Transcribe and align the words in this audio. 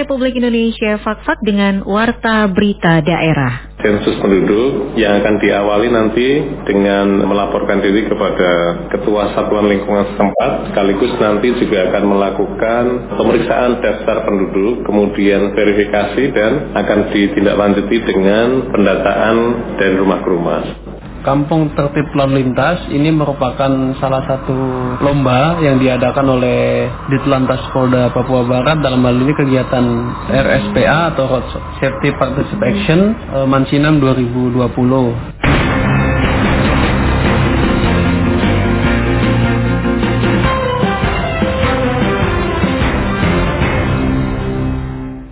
Republik 0.00 0.32
Indonesia 0.40 0.96
Fakfak 1.04 1.44
dengan 1.44 1.84
Warta 1.84 2.48
Berita 2.48 3.04
Daerah. 3.04 3.76
Sensus 3.84 4.16
penduduk 4.16 4.96
yang 4.96 5.20
akan 5.20 5.36
diawali 5.36 5.88
nanti 5.92 6.28
dengan 6.64 7.20
melaporkan 7.28 7.84
diri 7.84 8.08
kepada 8.08 8.80
Ketua 8.96 9.36
Satuan 9.36 9.68
Lingkungan 9.68 10.16
setempat, 10.16 10.72
sekaligus 10.72 11.12
nanti 11.20 11.52
juga 11.60 11.92
akan 11.92 12.04
melakukan 12.16 12.84
pemeriksaan 13.12 13.84
daftar 13.84 14.24
penduduk, 14.24 14.88
kemudian 14.88 15.52
verifikasi 15.52 16.24
dan 16.32 16.72
akan 16.80 16.98
ditindaklanjuti 17.12 17.96
dengan 18.00 18.72
pendataan 18.72 19.36
dari 19.76 19.94
rumah 20.00 20.24
ke 20.24 20.28
rumah. 20.32 20.62
Kampung 21.20 21.76
Tertib 21.76 22.08
Lalu 22.16 22.40
Lintas 22.40 22.88
ini 22.88 23.12
merupakan 23.12 23.68
salah 24.00 24.24
satu 24.24 24.56
lomba 25.04 25.60
yang 25.60 25.76
diadakan 25.76 26.40
oleh 26.40 26.88
Ditlantas 27.12 27.60
Polda 27.76 28.08
Papua 28.08 28.40
Barat 28.48 28.80
dalam 28.80 29.04
hal 29.04 29.20
ini 29.20 29.36
kegiatan 29.36 29.84
RSPA 30.32 31.12
atau 31.12 31.28
Road 31.28 31.44
Safety 31.76 32.16
Participation 32.16 33.12
eh, 33.36 33.44
Mansinam 33.44 34.00
2020. 34.00 34.64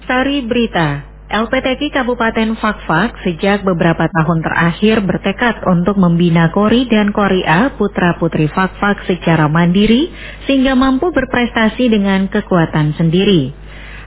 Sari 0.04 0.44
Berita 0.44 1.17
LPTK 1.28 1.92
Kabupaten 1.92 2.56
Fakfak 2.56 3.20
sejak 3.20 3.60
beberapa 3.60 4.08
tahun 4.08 4.40
terakhir 4.40 5.04
bertekad 5.04 5.60
untuk 5.68 6.00
membina 6.00 6.48
Kori 6.48 6.88
dan 6.88 7.12
Koria 7.12 7.76
putra-putri 7.76 8.48
Fakfak 8.48 9.04
secara 9.04 9.44
mandiri 9.44 10.08
sehingga 10.48 10.72
mampu 10.72 11.12
berprestasi 11.12 11.92
dengan 11.92 12.32
kekuatan 12.32 12.96
sendiri. 12.96 13.52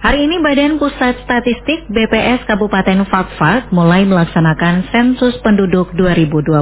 Hari 0.02 0.26
ini 0.26 0.42
Badan 0.42 0.82
Pusat 0.82 1.22
Statistik 1.22 1.86
BPS 1.94 2.50
Kabupaten 2.50 3.06
Fakfak 3.06 3.70
mulai 3.70 4.02
melaksanakan 4.02 4.90
sensus 4.90 5.38
penduduk 5.46 5.94
2020. 5.94 6.58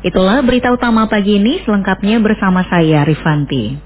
Itulah 0.00 0.40
berita 0.40 0.72
utama 0.72 1.12
pagi 1.12 1.36
ini 1.36 1.60
selengkapnya 1.60 2.24
bersama 2.24 2.64
saya 2.72 3.04
Rifanti. 3.04 3.84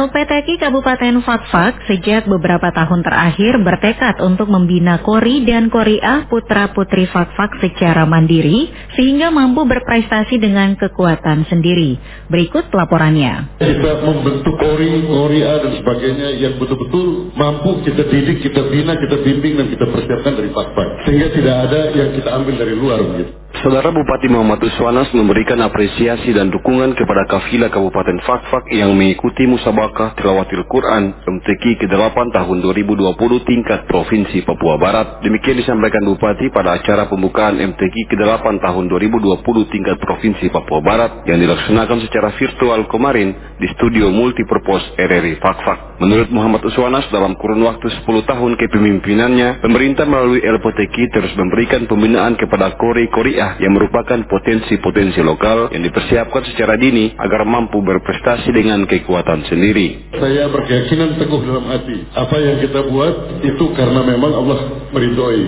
LPTK 0.00 0.56
Kabupaten 0.56 1.20
Fakfak 1.20 1.84
sejak 1.84 2.24
beberapa 2.24 2.72
tahun 2.72 3.04
terakhir 3.04 3.60
bertekad 3.60 4.16
untuk 4.24 4.48
membina 4.48 4.96
Kori 5.04 5.44
dan 5.44 5.68
Koriah 5.68 6.24
putra-putri 6.24 7.04
Fakfak 7.04 7.60
secara 7.60 8.08
mandiri 8.08 8.72
sehingga 8.96 9.28
mampu 9.28 9.68
berprestasi 9.68 10.40
dengan 10.40 10.72
kekuatan 10.80 11.44
sendiri. 11.52 12.00
Berikut 12.32 12.72
laporannya. 12.72 13.60
Kita 13.60 13.92
membentuk 14.00 14.56
Kori, 14.56 15.04
Koriah 15.04 15.68
dan 15.68 15.72
sebagainya 15.84 16.28
yang 16.48 16.56
betul-betul 16.56 17.36
mampu 17.36 17.84
kita 17.84 18.08
didik, 18.08 18.40
kita 18.40 18.72
bina, 18.72 18.96
kita 18.96 19.20
bimbing 19.20 19.60
dan 19.60 19.66
kita 19.68 19.84
persiapkan 19.84 20.32
dari 20.32 20.48
Fakfak. 20.48 20.88
Sehingga 21.04 21.28
tidak 21.28 21.56
ada 21.68 21.80
yang 21.92 22.16
kita 22.16 22.28
ambil 22.40 22.54
dari 22.56 22.72
luar 22.72 23.04
begitu. 23.04 23.39
Saudara 23.60 23.92
Bupati 23.92 24.24
Muhammad 24.32 24.56
Uswanas 24.64 25.12
memberikan 25.12 25.60
apresiasi 25.60 26.32
dan 26.32 26.48
dukungan 26.48 26.96
kepada 26.96 27.28
kafilah 27.28 27.68
Kabupaten 27.68 28.16
Fakfak 28.24 28.72
yang 28.72 28.96
mengikuti 28.96 29.44
musabakah 29.44 30.16
tilawatil 30.16 30.64
Quran 30.64 31.12
MTQ 31.28 31.84
ke-8 31.84 32.16
tahun 32.32 32.56
2020 32.64 33.04
tingkat 33.44 33.84
Provinsi 33.84 34.48
Papua 34.48 34.80
Barat. 34.80 35.20
Demikian 35.20 35.60
disampaikan 35.60 36.08
Bupati 36.08 36.48
pada 36.48 36.80
acara 36.80 37.04
pembukaan 37.12 37.60
MTQ 37.60 38.16
ke-8 38.16 38.64
tahun 38.64 38.84
2020 38.88 39.28
tingkat 39.68 39.96
Provinsi 40.08 40.48
Papua 40.48 40.80
Barat 40.80 41.28
yang 41.28 41.36
dilaksanakan 41.36 42.00
secara 42.08 42.32
virtual 42.40 42.88
kemarin 42.88 43.60
di 43.60 43.68
Studio 43.76 44.08
Multipurpose 44.08 44.96
RRI 44.96 45.36
Fakfak. 45.36 46.00
Menurut 46.00 46.32
Muhammad 46.32 46.64
Uswanas 46.64 47.12
dalam 47.12 47.36
kurun 47.36 47.60
waktu 47.68 47.92
10 47.92 48.08
tahun 48.24 48.56
kepemimpinannya, 48.56 49.60
pemerintah 49.60 50.08
melalui 50.08 50.40
LPTQ 50.40 51.12
terus 51.12 51.36
memberikan 51.36 51.84
pembinaan 51.84 52.40
kepada 52.40 52.72
Kori-Koriah 52.80 53.49
yang 53.58 53.74
merupakan 53.74 54.20
potensi-potensi 54.28 55.18
lokal 55.24 55.72
yang 55.74 55.82
dipersiapkan 55.82 56.46
secara 56.54 56.78
dini 56.78 57.16
agar 57.18 57.42
mampu 57.42 57.82
berprestasi 57.82 58.54
dengan 58.54 58.86
kekuatan 58.86 59.48
sendiri. 59.50 60.12
Saya 60.14 60.46
berkeyakinan 60.52 61.18
teguh 61.18 61.40
dalam 61.42 61.66
hati, 61.66 62.06
apa 62.14 62.36
yang 62.38 62.56
kita 62.62 62.80
buat 62.86 63.42
itu 63.42 63.64
karena 63.74 64.00
memang 64.06 64.32
Allah 64.36 64.58
meridhoi. 64.94 65.42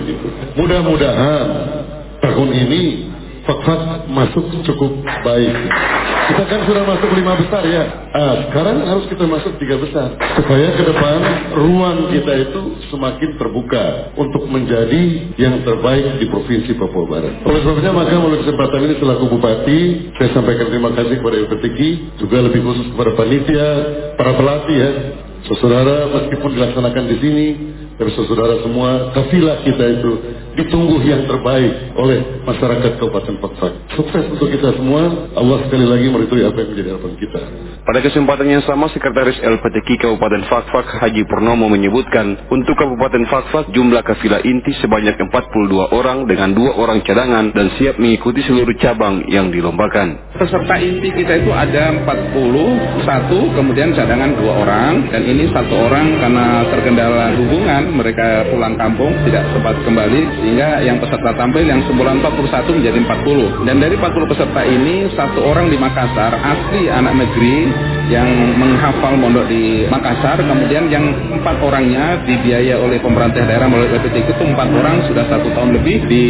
Mudah-mudahan 0.59 1.45
tahun 2.19 2.49
ini 2.51 3.12
Fakfak 3.43 4.07
masuk 4.07 4.45
cukup 4.63 5.03
baik. 5.03 5.51
Kita 6.23 6.43
kan 6.47 6.63
sudah 6.63 6.87
masuk 6.87 7.11
lima 7.11 7.35
besar 7.35 7.59
ya. 7.67 7.83
Ah, 8.15 8.47
sekarang 8.47 8.87
harus 8.87 9.03
kita 9.11 9.27
masuk 9.27 9.59
tiga 9.59 9.75
besar. 9.75 10.15
Supaya 10.39 10.71
ke 10.79 10.83
depan 10.87 11.19
ruang 11.51 12.07
kita 12.15 12.31
itu 12.39 12.79
semakin 12.87 13.35
terbuka 13.35 14.15
untuk 14.15 14.47
menjadi 14.47 15.35
yang 15.35 15.59
terbaik 15.67 16.23
di 16.23 16.31
Provinsi 16.31 16.71
Papua 16.79 17.03
Barat. 17.03 17.43
Oleh 17.43 17.59
sebabnya 17.67 17.91
maka 17.91 18.15
melalui 18.15 18.47
kesempatan 18.47 18.79
ini 18.87 18.95
selaku 19.03 19.23
Bupati, 19.35 19.79
saya 20.15 20.29
sampaikan 20.31 20.71
terima 20.71 20.95
kasih 20.95 21.19
kepada 21.19 21.35
LPTK, 21.43 21.79
juga 22.23 22.37
lebih 22.47 22.63
khusus 22.63 22.87
kepada 22.95 23.11
panitia, 23.19 23.69
para 24.15 24.31
pelatih 24.39 24.77
ya. 24.79 24.91
Saudara 25.43 26.07
meskipun 26.07 26.55
dilaksanakan 26.55 27.03
di 27.11 27.17
sini, 27.19 27.47
tapi 27.93 28.09
saudara 28.17 28.57
semua, 28.65 29.13
kafilah 29.13 29.61
kita 29.61 29.85
itu 30.01 30.11
ditunggu 30.53 31.01
yang 31.01 31.25
terbaik 31.25 31.97
oleh 31.97 32.45
masyarakat 32.45 33.01
Kabupaten 33.01 33.35
Fakfak. 33.41 33.73
Sukses 33.97 34.23
untuk 34.33 34.49
kita 34.53 34.73
semua. 34.77 35.29
Allah 35.33 35.57
sekali 35.65 35.85
lagi 35.85 36.09
meridhoi 36.13 36.45
apa 36.45 36.57
yang 36.61 36.69
menjadi 36.73 36.89
harapan 36.93 37.13
kita. 37.17 37.41
Pada 37.83 37.99
kesempatan 37.99 38.47
yang 38.47 38.63
sama, 38.63 38.87
Sekretaris 38.93 39.37
LPTK 39.41 40.07
Kabupaten 40.07 40.45
Fakfak 40.47 40.87
Haji 41.03 41.25
Purnomo 41.25 41.67
menyebutkan, 41.67 42.49
untuk 42.53 42.77
Kabupaten 42.77 43.25
Fakfak 43.27 43.73
jumlah 43.73 44.05
kafilah 44.05 44.45
inti 44.45 44.71
sebanyak 44.79 45.17
42 45.17 45.91
orang 45.91 46.29
dengan 46.29 46.53
dua 46.53 46.77
orang 46.77 47.01
cadangan 47.01 47.51
dan 47.51 47.73
siap 47.75 47.97
mengikuti 47.97 48.45
seluruh 48.45 48.77
cabang 48.77 49.25
yang 49.27 49.49
dilombakan. 49.49 50.37
Peserta 50.37 50.75
inti 50.79 51.09
kita 51.11 51.43
itu 51.43 51.51
ada 51.51 51.93
41, 52.07 53.57
kemudian 53.57 53.91
cadangan 53.97 54.31
dua 54.37 54.53
orang, 54.63 54.93
dan 55.09 55.21
ini 55.25 55.49
satu 55.49 55.73
orang 55.75 56.07
karena 56.21 56.45
terkendala 56.71 57.25
hubungan, 57.35 57.82
mereka 57.89 58.47
pulang 58.47 58.75
kampung 58.79 59.11
tidak 59.27 59.43
sempat 59.51 59.75
kembali, 59.83 60.21
sehingga 60.39 60.79
yang 60.85 60.97
peserta 61.01 61.31
tampil 61.35 61.63
yang 61.65 61.81
semula 61.89 62.15
41 62.15 62.79
menjadi 62.79 62.99
40. 63.03 63.67
Dan 63.67 63.75
dari 63.83 63.95
40 63.99 64.31
peserta 64.31 64.61
ini, 64.63 65.09
satu 65.11 65.39
orang 65.43 65.67
di 65.67 65.77
Makassar, 65.79 66.31
asli 66.37 66.87
anak 66.87 67.13
negeri, 67.17 67.57
yang 68.11 68.27
menghafal 68.59 69.15
mondok 69.15 69.47
di 69.47 69.87
Makassar, 69.87 70.43
kemudian 70.43 70.91
yang 70.91 71.05
empat 71.39 71.55
orangnya 71.63 72.19
dibiaya 72.27 72.75
oleh 72.77 72.99
pemerintah 72.99 73.47
daerah 73.47 73.67
melalui 73.71 73.95
PPT 73.95 74.27
itu 74.27 74.43
empat 74.43 74.69
orang 74.75 75.07
sudah 75.07 75.23
satu 75.31 75.47
tahun 75.55 75.79
lebih 75.79 75.97
di 76.11 76.23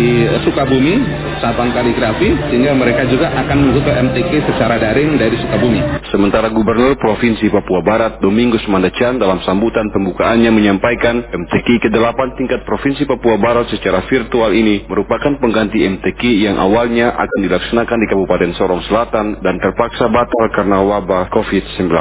Sukabumi, 0.45 1.01
Sabang 1.41 1.73
Kaligrafi, 1.73 2.29
sehingga 2.49 2.77
mereka 2.77 3.09
juga 3.09 3.33
akan 3.33 3.57
mengikuti 3.57 3.89
MTQ 3.89 4.31
secara 4.53 4.77
daring 4.77 5.17
dari 5.17 5.35
Sukabumi. 5.41 5.81
Sementara 6.13 6.53
Gubernur 6.53 6.93
Provinsi 7.01 7.49
Papua 7.49 7.81
Barat 7.81 8.21
Domingus 8.21 8.63
Mandacan 8.69 9.17
dalam 9.17 9.41
sambutan 9.41 9.89
pembukaannya 9.89 10.53
menyampaikan 10.53 11.25
MTQ 11.43 11.91
ke-8 11.91 12.39
tingkat 12.39 12.63
Provinsi 12.63 13.03
Papua 13.03 13.35
Barat 13.35 13.67
secara 13.67 13.99
virtual 14.07 14.55
ini 14.55 14.87
merupakan 14.87 15.35
pengganti 15.43 15.83
MTQ 15.83 16.21
yang 16.39 16.55
awalnya 16.55 17.11
akan 17.11 17.39
dilaksanakan 17.43 17.97
di 17.99 18.07
Kabupaten 18.07 18.51
Sorong 18.55 18.79
Selatan 18.87 19.43
dan 19.43 19.59
terpaksa 19.59 20.07
batal 20.07 20.45
karena 20.55 20.79
wabah 20.79 21.27
COVID-19. 21.35 21.91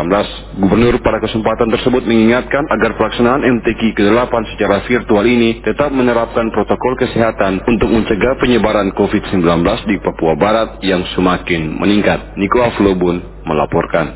Gubernur 0.62 0.94
pada 1.02 1.19
kesempatan 1.19 1.75
tersebut 1.75 2.06
mengingatkan 2.06 2.70
agar 2.70 2.94
pelaksanaan 2.94 3.43
MTQ 3.43 3.99
ke-8 3.99 4.34
secara 4.55 4.87
virtual 4.87 5.25
ini 5.26 5.58
tetap 5.67 5.90
menerapkan 5.90 6.55
protokol 6.55 6.94
kesehatan 7.02 7.67
untuk 7.67 7.90
mencegah 7.90 8.38
penyebaran 8.38 8.94
COVID-19 8.94 9.43
di 9.90 9.99
Papua 9.99 10.38
Barat 10.38 10.78
yang 10.87 11.02
semakin 11.19 11.82
meningkat. 11.82 12.38
Niko 12.38 12.62
Aflobun 12.62 13.43
melaporkan. 13.43 14.14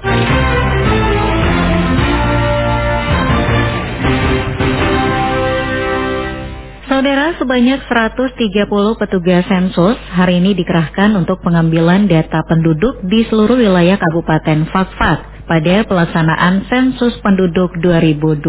Saudara, 6.96 7.36
sebanyak 7.36 7.84
130 7.92 8.72
petugas 8.96 9.44
sensus 9.44 10.00
hari 10.16 10.40
ini 10.40 10.56
dikerahkan 10.56 11.12
untuk 11.12 11.44
pengambilan 11.44 12.08
data 12.08 12.40
penduduk 12.48 13.04
di 13.04 13.20
seluruh 13.28 13.52
wilayah 13.52 14.00
Kabupaten 14.00 14.64
Fakfak 14.72 15.44
pada 15.44 15.84
pelaksanaan 15.84 16.64
sensus 16.72 17.12
penduduk 17.20 17.76
2020 17.84 18.48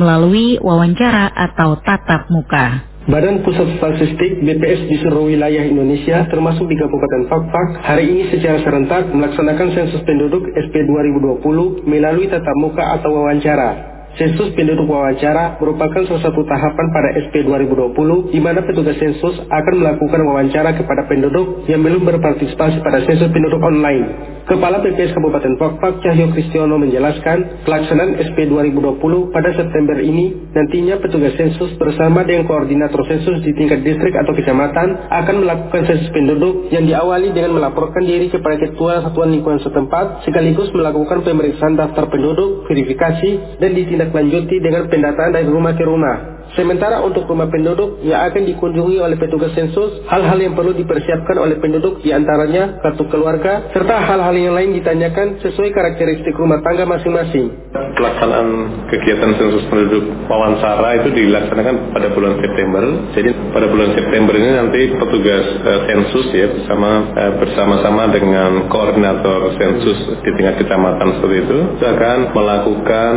melalui 0.00 0.56
wawancara 0.64 1.28
atau 1.28 1.76
tatap 1.84 2.32
muka. 2.32 2.88
Badan 3.12 3.44
Pusat 3.44 3.76
Statistik 3.76 4.40
BPS 4.40 4.88
di 4.88 4.96
seluruh 5.04 5.28
wilayah 5.28 5.68
Indonesia 5.68 6.24
termasuk 6.32 6.64
di 6.72 6.76
Kabupaten 6.80 7.28
Fakfak 7.28 7.84
hari 7.84 8.16
ini 8.16 8.22
secara 8.32 8.64
serentak 8.64 9.12
melaksanakan 9.12 9.76
sensus 9.76 10.00
penduduk 10.08 10.48
SP 10.56 10.88
2020 10.88 11.84
melalui 11.84 12.32
tatap 12.32 12.56
muka 12.56 12.96
atau 12.96 13.12
wawancara. 13.12 13.92
Sensus 14.20 14.52
penduduk 14.52 14.84
wawancara 14.84 15.56
merupakan 15.56 16.04
salah 16.04 16.22
satu 16.28 16.40
tahapan 16.44 16.86
pada 16.92 17.08
SP 17.24 17.34
2020 17.48 18.32
di 18.34 18.40
mana 18.44 18.60
petugas 18.60 18.96
sensus 19.00 19.40
akan 19.48 19.74
melakukan 19.80 20.20
wawancara 20.28 20.70
kepada 20.76 21.08
penduduk 21.08 21.64
yang 21.68 21.80
belum 21.80 22.04
berpartisipasi 22.04 22.84
pada 22.84 23.00
sensus 23.08 23.32
penduduk 23.32 23.60
online. 23.64 24.32
Kepala 24.42 24.82
PPS 24.82 25.14
Kabupaten 25.14 25.54
Fakfak 25.54 26.02
Cahyo 26.02 26.34
Kristiono 26.34 26.74
menjelaskan 26.74 27.62
pelaksanaan 27.62 28.18
SP 28.18 28.50
2020 28.50 28.98
pada 29.30 29.54
September 29.54 29.94
ini 30.02 30.50
nantinya 30.50 30.98
petugas 30.98 31.38
sensus 31.38 31.70
bersama 31.78 32.26
dengan 32.26 32.50
koordinator 32.50 33.06
sensus 33.06 33.38
di 33.46 33.54
tingkat 33.54 33.86
distrik 33.86 34.18
atau 34.18 34.34
kecamatan 34.34 35.08
akan 35.14 35.46
melakukan 35.46 35.86
sensus 35.86 36.10
penduduk 36.10 36.68
yang 36.74 36.90
diawali 36.90 37.30
dengan 37.30 37.54
melaporkan 37.54 38.02
diri 38.02 38.34
kepada 38.34 38.58
ketua 38.58 39.06
satuan 39.06 39.30
lingkungan 39.30 39.62
setempat 39.62 40.26
sekaligus 40.26 40.74
melakukan 40.74 41.22
pemeriksaan 41.22 41.78
daftar 41.78 42.10
penduduk, 42.10 42.66
verifikasi, 42.66 43.62
dan 43.62 43.70
ditindaklanjuti 44.02 44.56
dengan 44.58 44.90
pendataan 44.90 45.30
dari 45.30 45.46
rumah 45.46 45.72
ke 45.78 45.84
rumah. 45.86 46.31
Sementara 46.52 47.00
untuk 47.00 47.24
rumah 47.24 47.48
penduduk 47.48 48.04
yang 48.04 48.28
akan 48.28 48.44
dikunjungi 48.44 49.00
oleh 49.00 49.16
petugas 49.16 49.56
sensus, 49.56 50.04
hal-hal 50.04 50.36
yang 50.36 50.52
perlu 50.52 50.76
dipersiapkan 50.76 51.40
oleh 51.40 51.56
penduduk 51.56 52.04
di 52.04 52.12
antaranya 52.12 52.76
kartu 52.84 53.08
keluarga, 53.08 53.72
serta 53.72 53.96
hal-hal 54.04 54.36
yang 54.36 54.52
lain 54.52 54.76
ditanyakan 54.76 55.40
sesuai 55.40 55.72
karakteristik 55.72 56.36
rumah 56.36 56.60
tangga 56.60 56.84
masing-masing. 56.84 57.72
Pelaksanaan 57.72 58.48
kegiatan 58.92 59.32
sensus 59.40 59.64
penduduk 59.72 60.04
wawancara 60.28 61.00
itu 61.00 61.08
dilaksanakan 61.16 61.96
pada 61.96 62.12
bulan 62.12 62.36
September. 62.44 62.84
Jadi 63.16 63.30
pada 63.56 63.66
bulan 63.72 63.90
September 63.96 64.34
ini 64.36 64.50
nanti 64.52 64.80
petugas 64.92 65.44
uh, 65.64 65.80
sensus 65.88 66.26
ya 66.36 66.52
bersama 66.52 66.90
uh, 67.16 67.32
bersama-sama 67.40 68.12
dengan 68.12 68.68
koordinator 68.68 69.56
sensus 69.56 70.20
di 70.20 70.30
tingkat 70.36 70.60
kecamatan 70.60 71.16
seperti 71.16 71.36
itu, 71.48 71.58
itu 71.80 71.84
akan 71.88 72.18
melakukan 72.36 73.14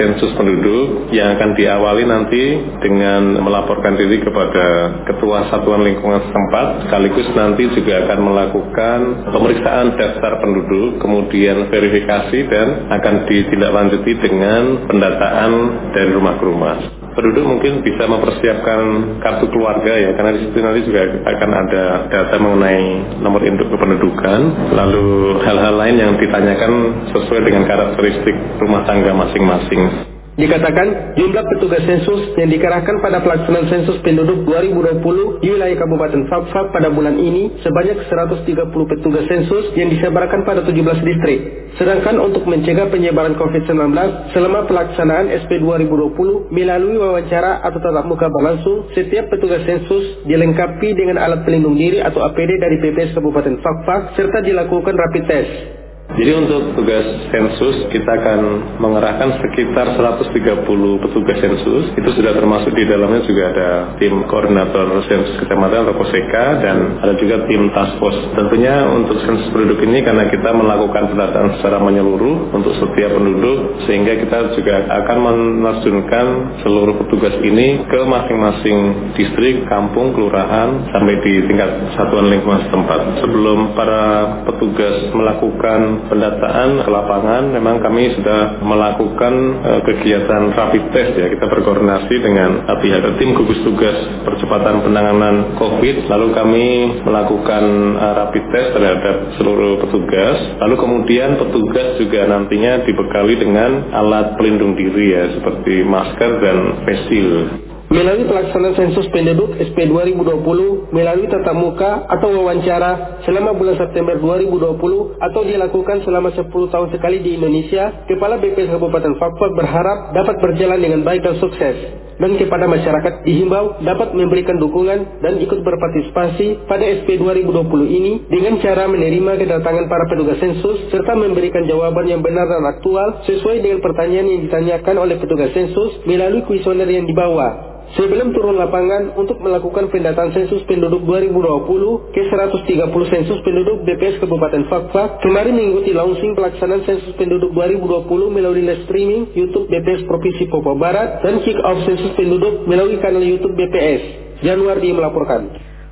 sensus 0.00 0.32
penduduk 0.40 1.12
yang 1.12 1.36
akan 1.36 1.52
diawali 1.52 2.04
nanti 2.08 2.44
dengan 2.78 3.42
melaporkan 3.42 3.98
diri 3.98 4.22
kepada 4.22 4.66
Ketua 5.06 5.50
Satuan 5.50 5.82
Lingkungan 5.82 6.22
setempat, 6.30 6.86
sekaligus 6.86 7.28
nanti 7.34 7.68
juga 7.74 8.06
akan 8.06 8.18
melakukan 8.22 8.98
pemeriksaan 9.30 9.98
daftar 9.98 10.32
penduduk, 10.42 11.02
kemudian 11.02 11.70
verifikasi 11.70 12.38
dan 12.50 12.90
akan 12.90 13.14
ditindaklanjuti 13.26 14.12
dengan 14.22 14.86
pendataan 14.86 15.52
dari 15.94 16.10
rumah 16.14 16.34
ke 16.38 16.44
rumah 16.46 16.98
penduduk 17.18 17.50
mungkin 17.50 17.82
bisa 17.82 18.06
mempersiapkan 18.06 18.80
kartu 19.18 19.50
keluarga 19.50 19.90
ya 19.90 20.14
karena 20.14 20.38
di 20.38 20.40
situ 20.46 20.62
nanti 20.62 20.86
juga 20.86 21.02
akan 21.26 21.50
ada 21.50 21.84
data 22.06 22.36
mengenai 22.38 23.18
nomor 23.18 23.42
induk 23.42 23.74
kependudukan 23.74 24.40
lalu 24.70 25.42
hal-hal 25.42 25.74
lain 25.74 25.96
yang 25.98 26.12
ditanyakan 26.14 26.72
sesuai 27.10 27.42
dengan 27.42 27.66
karakteristik 27.66 28.62
rumah 28.62 28.86
tangga 28.86 29.10
masing-masing. 29.18 30.14
Dikatakan 30.38 31.18
jumlah 31.18 31.44
petugas 31.50 31.82
sensus 31.82 32.30
yang 32.38 32.46
dikerahkan 32.46 33.02
pada 33.02 33.18
pelaksanaan 33.26 33.66
sensus 33.74 33.98
penduduk 34.06 34.46
2020 34.46 35.42
di 35.42 35.50
wilayah 35.50 35.74
Kabupaten 35.82 36.30
Fakfak 36.30 36.70
pada 36.70 36.94
bulan 36.94 37.18
ini 37.18 37.58
sebanyak 37.58 38.06
130 38.06 38.46
petugas 38.70 39.26
sensus 39.26 39.74
yang 39.74 39.90
disebarkan 39.90 40.46
pada 40.46 40.62
17 40.62 40.78
distrik. 41.02 41.40
Sedangkan 41.74 42.22
untuk 42.22 42.46
mencegah 42.46 42.86
penyebaran 42.86 43.34
COVID-19 43.34 43.90
selama 44.30 44.62
pelaksanaan 44.70 45.26
SP 45.42 45.58
2020 45.58 46.54
melalui 46.54 47.02
wawancara 47.02 47.58
atau 47.66 47.82
tatap 47.82 48.06
muka 48.06 48.30
berlangsung, 48.30 48.94
setiap 48.94 49.34
petugas 49.34 49.66
sensus 49.66 50.22
dilengkapi 50.22 50.94
dengan 50.94 51.18
alat 51.18 51.42
pelindung 51.42 51.74
diri 51.74 51.98
atau 51.98 52.22
APD 52.22 52.62
dari 52.62 52.78
PPS 52.78 53.10
Kabupaten 53.18 53.58
Fakfak 53.58 54.14
serta 54.14 54.38
dilakukan 54.46 54.94
rapid 54.94 55.24
test. 55.26 55.78
Jadi 56.18 56.34
untuk 56.34 56.74
tugas 56.74 57.06
sensus 57.30 57.86
kita 57.94 58.10
akan 58.10 58.40
mengerahkan 58.82 59.38
sekitar 59.38 59.94
130 59.94 60.66
petugas 60.98 61.38
sensus. 61.38 61.94
Itu 61.94 62.10
sudah 62.10 62.34
termasuk 62.34 62.74
di 62.74 62.90
dalamnya 62.90 63.22
juga 63.22 63.54
ada 63.54 63.70
tim 64.02 64.26
koordinator 64.26 64.98
sensus 65.06 65.38
kecamatan 65.38 65.86
atau 65.86 65.94
KOSEKA 65.94 66.44
dan 66.58 66.76
ada 67.06 67.14
juga 67.22 67.46
tim 67.46 67.70
task 67.70 68.02
force. 68.02 68.18
Tentunya 68.34 68.90
untuk 68.90 69.22
sensus 69.22 69.46
penduduk 69.54 69.78
ini 69.86 70.02
karena 70.02 70.26
kita 70.26 70.50
melakukan 70.50 71.14
pendataan 71.14 71.48
secara 71.62 71.78
menyeluruh 71.86 72.50
untuk 72.50 72.74
setiap 72.82 73.14
penduduk 73.14 73.86
sehingga 73.86 74.18
kita 74.18 74.58
juga 74.58 74.90
akan 74.90 75.18
menerjunkan 75.22 76.26
seluruh 76.66 76.98
petugas 76.98 77.38
ini 77.46 77.86
ke 77.86 78.00
masing-masing 78.02 78.78
distrik, 79.14 79.70
kampung, 79.70 80.18
kelurahan 80.18 80.82
sampai 80.90 81.14
di 81.22 81.46
tingkat 81.46 81.94
satuan 81.94 82.26
lingkungan 82.26 82.66
setempat. 82.66 83.22
Sebelum 83.22 83.78
para 83.78 84.02
petugas 84.50 85.14
melakukan 85.14 86.07
pendataan 86.08 86.82
ke 86.82 86.90
lapangan 86.90 87.42
memang 87.54 87.78
kami 87.84 88.16
sudah 88.18 88.60
melakukan 88.64 89.34
uh, 89.62 89.80
kegiatan 89.84 90.52
rapid 90.52 90.84
test 90.90 91.12
ya. 91.14 91.26
Kita 91.30 91.46
berkoordinasi 91.46 92.14
dengan 92.18 92.64
pihak 92.68 93.04
tim 93.20 93.36
gugus 93.36 93.60
tugas 93.62 93.96
percepatan 94.24 94.82
penanganan 94.82 95.54
COVID. 95.56 96.10
Lalu 96.10 96.28
kami 96.34 96.66
melakukan 97.04 97.64
uh, 97.96 98.12
rapid 98.24 98.44
test 98.50 98.68
terhadap 98.74 99.16
seluruh 99.38 99.80
petugas. 99.84 100.36
Lalu 100.64 100.74
kemudian 100.80 101.38
petugas 101.38 102.00
juga 102.00 102.26
nantinya 102.26 102.82
dibekali 102.82 103.34
dengan 103.38 103.92
alat 103.94 104.34
pelindung 104.34 104.74
diri 104.74 105.06
ya 105.14 105.24
seperti 105.38 105.86
masker 105.86 106.30
dan 106.42 106.58
face 106.82 107.04
shield. 107.12 107.77
Melalui 107.88 108.28
pelaksanaan 108.28 108.76
sensus 108.76 109.08
penduduk 109.08 109.56
SP 109.64 109.88
2020 109.88 110.92
melalui 110.92 111.24
tatap 111.24 111.56
muka 111.56 112.04
atau 112.04 112.36
wawancara 112.36 113.24
selama 113.24 113.56
bulan 113.56 113.80
September 113.80 114.12
2020 114.20 115.16
atau 115.16 115.40
dilakukan 115.40 116.04
selama 116.04 116.28
10 116.36 116.52
tahun 116.52 116.88
sekali 116.92 117.24
di 117.24 117.40
Indonesia, 117.40 118.04
Kepala 118.04 118.36
BPS 118.44 118.76
Kabupaten 118.76 119.16
Fakfak 119.16 119.52
berharap 119.56 120.12
dapat 120.12 120.36
berjalan 120.36 120.84
dengan 120.84 121.00
baik 121.00 121.24
dan 121.24 121.40
sukses. 121.40 122.04
Dan 122.20 122.36
kepada 122.36 122.68
masyarakat 122.68 123.24
dihimbau 123.24 123.80
dapat 123.80 124.12
memberikan 124.12 124.60
dukungan 124.60 125.24
dan 125.24 125.40
ikut 125.40 125.62
berpartisipasi 125.64 126.68
pada 126.68 126.84
SP 126.92 127.16
2020 127.16 127.72
ini 127.88 128.28
dengan 128.28 128.60
cara 128.60 128.84
menerima 128.84 129.38
kedatangan 129.38 129.86
para 129.88 130.04
petugas 130.12 130.36
sensus 130.42 130.92
serta 130.92 131.16
memberikan 131.16 131.64
jawaban 131.64 132.04
yang 132.04 132.20
benar 132.20 132.44
dan 132.52 132.68
aktual 132.68 133.24
sesuai 133.24 133.64
dengan 133.64 133.80
pertanyaan 133.80 134.28
yang 134.28 134.40
ditanyakan 134.44 135.08
oleh 135.08 135.16
petugas 135.16 135.56
sensus 135.56 136.04
melalui 136.04 136.44
kuesioner 136.44 136.90
yang 136.90 137.08
dibawa. 137.08 137.77
Sebelum 137.96 138.36
turun 138.36 138.60
lapangan 138.60 139.16
untuk 139.16 139.40
melakukan 139.40 139.88
pendataan 139.88 140.36
sensus 140.36 140.60
penduduk 140.68 141.08
2020 141.08 142.12
ke 142.12 142.20
130 142.28 142.68
sensus 143.08 143.38
penduduk 143.40 143.80
BPS 143.88 144.20
Kabupaten 144.20 144.68
Fakfak, 144.68 145.24
kemarin 145.24 145.56
mengikuti 145.56 145.96
launching 145.96 146.36
pelaksanaan 146.36 146.84
sensus 146.84 147.16
penduduk 147.16 147.48
2020 147.56 148.04
melalui 148.28 148.60
live 148.60 148.84
streaming 148.84 149.32
YouTube 149.32 149.72
BPS 149.72 150.04
Provinsi 150.04 150.44
Papua 150.52 150.76
Barat 150.76 151.24
dan 151.24 151.40
kick 151.48 151.56
off 151.64 151.80
sensus 151.88 152.12
penduduk 152.12 152.68
melalui 152.68 153.00
kanal 153.00 153.24
YouTube 153.24 153.56
BPS. 153.56 154.28
Januari 154.44 154.92
melaporkan. 154.92 155.48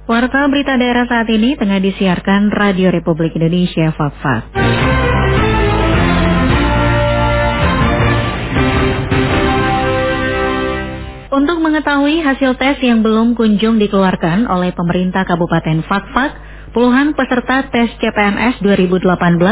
Warta 0.06 0.47
berita 0.52 0.78
daerah 0.78 1.09
saat 1.09 1.26
ini 1.32 1.59
tengah 1.59 1.82
disiarkan 1.82 2.52
Radio 2.52 2.92
Republik 2.92 3.35
Indonesia 3.35 3.90
Fakfak. 3.97 5.15
Untuk 11.37 11.61
mengetahui 11.61 12.25
hasil 12.25 12.57
tes 12.57 12.81
yang 12.81 13.05
belum 13.05 13.37
kunjung 13.37 13.76
dikeluarkan 13.76 14.49
oleh 14.49 14.73
pemerintah 14.73 15.28
Kabupaten 15.28 15.85
Fakfak, 15.85 16.33
puluhan 16.73 17.12
peserta 17.12 17.69
tes 17.69 17.93
CPNS 18.00 18.64
2018 18.64 19.05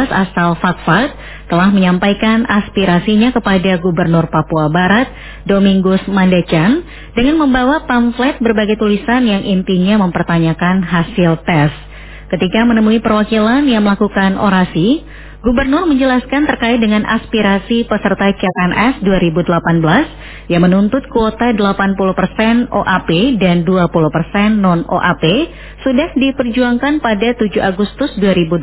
asal 0.09 0.57
Fakfak 0.65 1.13
telah 1.53 1.69
menyampaikan 1.69 2.49
aspirasinya 2.49 3.37
kepada 3.37 3.77
Gubernur 3.85 4.33
Papua 4.33 4.73
Barat, 4.73 5.13
Domingus 5.45 6.01
Mandecan, 6.09 6.89
dengan 7.13 7.45
membawa 7.45 7.85
pamflet 7.85 8.41
berbagai 8.41 8.81
tulisan 8.81 9.29
yang 9.29 9.45
intinya 9.45 10.09
mempertanyakan 10.09 10.81
hasil 10.89 11.45
tes. 11.45 11.69
Ketika 12.33 12.65
menemui 12.65 13.05
perwakilan 13.05 13.69
yang 13.69 13.85
melakukan 13.85 14.41
orasi, 14.41 15.05
Gubernur 15.45 15.85
menjelaskan 15.85 16.49
terkait 16.49 16.81
dengan 16.81 17.05
aspirasi 17.05 17.85
peserta 17.85 18.33
CPNS 18.33 19.05
2018 19.05 20.49
yang 20.49 20.65
menuntut 20.65 21.05
kuota 21.13 21.53
80% 21.53 22.73
OAP 22.73 23.11
dan 23.37 23.61
20% 23.69 24.65
non-OAP 24.65 25.25
sudah 25.85 26.17
diperjuangkan 26.17 27.05
pada 27.05 27.37
7 27.37 27.61
Agustus 27.61 28.17
2020 28.17 28.57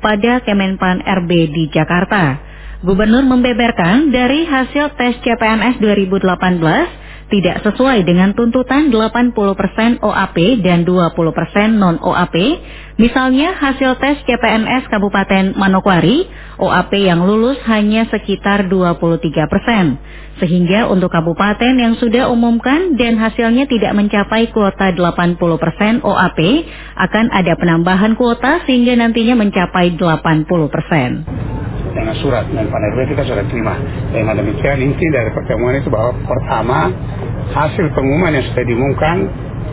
pada 0.00 0.40
Kemenpan 0.40 1.04
RB 1.04 1.30
di 1.52 1.68
Jakarta. 1.68 2.40
Gubernur 2.80 3.28
membeberkan 3.28 4.08
dari 4.08 4.48
hasil 4.48 4.96
tes 4.96 5.20
CPNS 5.20 5.76
2018 5.76 7.01
tidak 7.32 7.64
sesuai 7.64 8.04
dengan 8.04 8.36
tuntutan 8.36 8.92
80% 8.92 9.32
OAP 10.04 10.36
dan 10.60 10.84
20% 10.84 11.16
non-OAP, 11.80 12.36
misalnya 13.00 13.56
hasil 13.56 13.96
tes 13.96 14.20
CPNS 14.28 14.92
Kabupaten 14.92 15.56
Manokwari, 15.56 16.28
OAP 16.60 16.92
yang 17.00 17.24
lulus 17.24 17.56
hanya 17.64 18.04
sekitar 18.12 18.68
23%. 18.68 20.36
Sehingga 20.44 20.92
untuk 20.92 21.08
kabupaten 21.08 21.72
yang 21.76 21.96
sudah 21.96 22.28
umumkan 22.28 23.00
dan 23.00 23.16
hasilnya 23.16 23.64
tidak 23.64 23.96
mencapai 23.96 24.52
kuota 24.52 24.92
80% 24.92 26.04
OAP, 26.04 26.40
akan 27.00 27.26
ada 27.32 27.56
penambahan 27.56 28.12
kuota 28.12 28.60
sehingga 28.68 28.92
nantinya 28.92 29.40
mencapai 29.40 29.96
80%. 29.96 31.81
Dengan 31.92 32.14
surat 32.20 32.44
dan 32.50 32.66
pada 32.68 32.84
RW 32.96 33.12
kita 33.12 33.22
sudah 33.24 33.44
terima. 33.48 33.76
Dengan 34.10 34.40
demikian 34.40 34.80
inti 34.80 35.06
dari 35.12 35.30
pertemuan 35.32 35.78
itu 35.78 35.88
bahwa 35.92 36.16
pertama 36.24 36.90
hasil 37.52 37.86
pengumuman 37.92 38.32
yang 38.32 38.44
sudah 38.52 38.64
diumumkan 38.64 39.16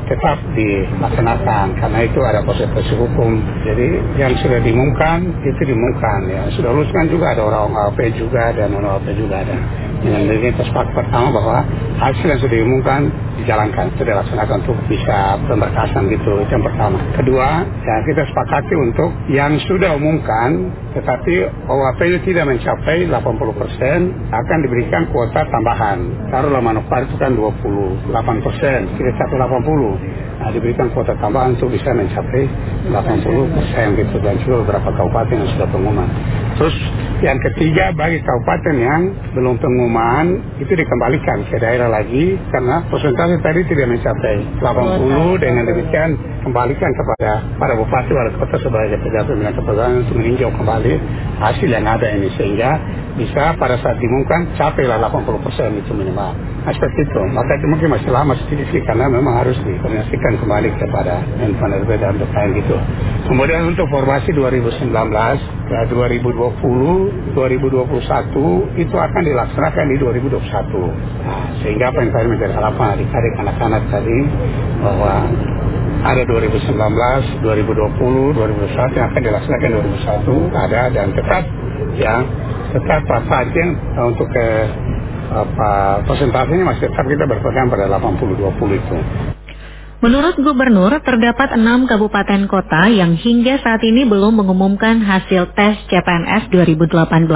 tetap 0.09 0.41
dilaksanakan 0.57 1.77
karena 1.77 1.99
itu 2.01 2.19
ada 2.25 2.41
proses-proses 2.41 2.97
hukum. 2.97 3.37
Jadi 3.61 3.87
yang 4.17 4.33
sudah 4.41 4.57
diumumkan 4.59 5.21
itu 5.45 5.61
diumumkan 5.69 6.19
ya. 6.25 6.43
Sudah 6.57 6.73
luluskan 6.73 7.07
juga 7.13 7.37
ada 7.37 7.45
orang 7.45 7.69
OAP 7.77 7.99
juga 8.17 8.49
dan 8.57 8.73
non 8.73 8.83
OAP 8.83 9.07
juga 9.13 9.45
ada. 9.45 9.57
Dengan 9.99 10.25
sepakat 10.55 10.95
pertama 10.95 11.27
bahwa 11.35 11.57
hasil 12.01 12.25
yang 12.25 12.39
sudah 12.41 12.55
diumumkan 12.55 13.11
dijalankan, 13.43 13.91
itu 13.95 14.03
dilaksanakan 14.05 14.57
untuk 14.67 14.77
bisa 14.87 15.39
pemberkasan 15.47 16.11
gitu. 16.11 16.43
Itu 16.43 16.51
yang 16.51 16.65
pertama. 16.65 16.97
Kedua, 17.15 17.49
ya 17.63 17.95
kita 18.05 18.21
sepakati 18.29 18.73
untuk 18.75 19.09
yang 19.31 19.55
sudah 19.67 19.95
umumkan 19.95 20.71
tetapi 20.89 21.33
OAP 21.69 21.99
itu 22.01 22.33
tidak 22.33 22.49
mencapai 22.49 23.05
80% 23.05 24.33
akan 24.33 24.57
diberikan 24.65 25.05
kuota 25.13 25.45
tambahan. 25.45 26.01
Taruhlah 26.33 26.63
manufaktur 26.65 27.05
itu 27.05 27.15
kan 27.21 27.31
28%, 27.37 28.97
kita 28.97 29.11
capai 29.21 29.37
80 29.37 30.41
nah, 30.41 30.49
diberikan 30.49 30.87
kuota 30.95 31.13
tambahan 31.21 31.53
untuk 31.59 31.69
bisa 31.69 31.93
mencapai 31.93 32.49
80 32.89 33.53
persen 33.53 33.87
gitu 34.01 34.15
dan 34.23 34.35
juga 34.41 34.65
beberapa 34.65 34.89
kabupaten 34.97 35.35
yang 35.37 35.49
sudah 35.53 35.67
pengumuman. 35.69 36.09
Terus 36.57 36.75
yang 37.21 37.37
ketiga 37.43 37.93
bagi 37.93 38.19
kabupaten 38.23 38.75
yang 38.79 39.01
belum 39.37 39.55
pengumuman 39.61 40.25
itu 40.57 40.73
dikembalikan 40.73 41.45
ke 41.51 41.55
daerah 41.61 41.91
lagi 41.91 42.39
karena 42.49 42.81
persentase 42.89 43.28
tadi 43.37 43.61
tidak 43.69 43.87
mencapai 43.93 44.35
80 44.57 45.43
dengan 45.43 45.63
demikian 45.69 46.09
kembalikan 46.41 46.89
kepada 46.97 47.45
para 47.61 47.73
bupati 47.77 48.11
wali 48.15 48.33
kota 48.39 48.57
sebagai 48.57 48.97
pejabat 48.97 49.29
pembinaan 49.29 49.55
kepegawaian 49.59 50.01
untuk 50.01 50.15
meninjau 50.17 50.49
kembali 50.57 50.93
hasil 51.37 51.69
yang 51.69 51.85
ada 51.85 52.07
ini 52.09 52.33
sehingga 52.33 52.81
bisa 53.19 53.51
pada 53.59 53.75
saat 53.83 53.99
diumumkan 53.99 54.47
capailah 54.55 54.95
80 55.11 55.43
persen 55.43 55.75
itu 55.75 55.91
minimal. 55.91 56.31
Nah, 56.63 56.71
seperti 56.71 57.03
itu. 57.03 57.21
Maka 57.35 57.51
itu 57.59 57.67
mungkin 57.67 57.87
masih 57.91 58.09
lama 58.15 58.31
sedikit 58.47 58.79
karena 58.87 59.11
memang 59.11 59.43
harus 59.43 59.59
dikoordinasikan 59.59 60.39
kembali 60.39 60.69
kepada 60.79 61.19
handphone 61.35 61.83
RB 61.83 61.91
dan 61.99 62.15
lain 62.15 62.49
gitu. 62.63 62.79
Kemudian 63.27 63.67
untuk 63.67 63.91
formasi 63.91 64.31
2019 64.31 64.87
ya 65.69 65.81
2020, 65.91 67.35
2021 67.35 68.79
itu 68.79 68.95
akan 68.95 69.21
dilaksanakan 69.21 69.85
di 69.91 69.95
2021. 69.99 70.39
Nah, 71.27 71.45
sehingga 71.59 71.91
apa 71.91 71.99
yang 72.07 72.31
menjadi 72.31 72.53
harapan 72.55 73.03
adik-adik 73.19 73.35
anak-anak 73.43 73.83
tadi 73.91 74.19
bahwa 74.79 75.13
ada 75.99 76.21
2019, 76.23 76.71
2020, 77.43 78.31
2021 78.31 78.95
yang 78.95 79.07
akan 79.11 79.21
dilaksanakan 79.27 79.69
2021 80.55 80.55
ada 80.55 80.81
dan 80.95 81.07
tetap 81.11 81.43
ya 81.99 82.23
tetap 82.71 83.01
Pak 83.03 83.21
Fajen 83.27 83.75
untuk 83.99 84.31
ke 84.31 84.47
apa 85.29 86.01
persentasenya 86.07 86.63
masih 86.63 86.87
tetap 86.87 87.05
kita 87.05 87.27
berpegang 87.27 87.67
pada 87.67 87.91
80-20 87.91 88.79
itu. 88.79 88.97
Menurut 89.99 90.39
Gubernur, 90.39 90.95
terdapat 91.03 91.59
enam 91.59 91.83
kabupaten 91.83 92.47
kota 92.47 92.87
yang 92.87 93.19
hingga 93.19 93.59
saat 93.59 93.83
ini 93.83 94.07
belum 94.07 94.39
mengumumkan 94.39 95.03
hasil 95.03 95.51
tes 95.59 95.75
CPNS 95.91 96.47
2018, 96.55 97.27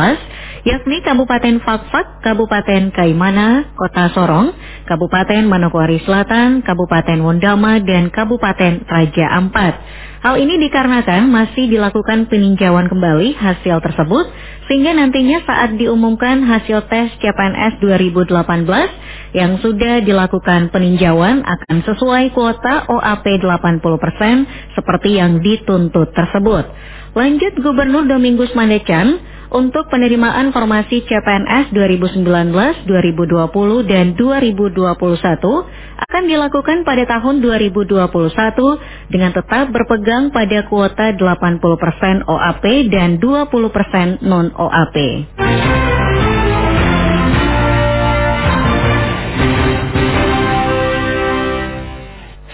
yakni 0.64 1.04
Kabupaten 1.04 1.60
Fakfak, 1.60 2.24
Kabupaten 2.24 2.96
Kaimana, 2.96 3.76
Kota 3.76 4.16
Sorong, 4.16 4.56
Kabupaten 4.88 5.44
Manokwari 5.44 6.00
Selatan, 6.08 6.64
Kabupaten 6.64 7.20
Wondama, 7.20 7.84
dan 7.84 8.08
Kabupaten 8.08 8.88
Raja 8.88 9.28
Ampat. 9.44 9.76
Hal 10.24 10.40
ini 10.40 10.56
dikarenakan 10.56 11.28
masih 11.28 11.68
dilakukan 11.68 12.32
peninjauan 12.32 12.88
kembali 12.88 13.36
hasil 13.36 13.84
tersebut, 13.84 14.32
sehingga 14.72 14.96
nantinya 14.96 15.44
saat 15.44 15.76
diumumkan 15.76 16.48
hasil 16.48 16.88
tes 16.88 17.12
CPNS 17.20 17.84
2018 17.84 18.32
yang 19.36 19.60
sudah 19.60 20.00
dilakukan 20.00 20.72
peninjauan 20.72 21.44
akan 21.44 21.84
sesuai 21.84 22.32
kuota 22.32 22.88
OAP 22.88 23.26
80% 23.36 24.80
seperti 24.80 25.20
yang 25.20 25.44
dituntut 25.44 26.16
tersebut. 26.16 26.72
Lanjut 27.20 27.60
Gubernur 27.60 28.08
Domingus 28.08 28.56
Mandecan, 28.56 29.20
untuk 29.54 29.88
penerimaan 29.88 30.50
formasi 30.50 31.06
CPNS 31.06 31.72
2019, 31.72 32.26
2020, 32.26 33.86
dan 33.86 34.18
2021 34.18 34.90
akan 35.94 36.24
dilakukan 36.26 36.82
pada 36.84 37.06
tahun 37.06 37.40
2021 37.46 39.14
dengan 39.14 39.32
tetap 39.32 39.70
berpegang 39.70 40.34
pada 40.34 40.66
kuota 40.66 41.14
80% 41.14 42.26
OAP 42.26 42.66
dan 42.90 43.22
20% 43.22 44.26
non-OAP. 44.26 44.98